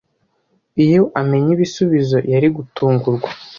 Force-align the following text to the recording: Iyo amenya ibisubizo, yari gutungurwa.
Iyo 0.85 1.01
amenya 1.19 1.49
ibisubizo, 1.55 2.17
yari 2.33 2.47
gutungurwa. 2.55 3.29